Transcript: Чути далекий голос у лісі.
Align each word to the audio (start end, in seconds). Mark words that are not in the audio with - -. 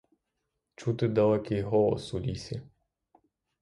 Чути 0.75 1.07
далекий 1.07 1.61
голос 1.61 2.13
у 2.13 2.19
лісі. 2.19 2.61